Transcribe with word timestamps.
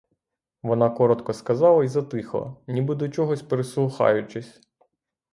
Вона 0.63 0.89
коротко 0.89 1.33
сказала 1.33 1.83
й 1.83 1.87
затихла, 1.87 2.55
ніби 2.67 2.95
до 2.95 3.09
чогось 3.09 3.41
прислухаючись. 3.41 4.61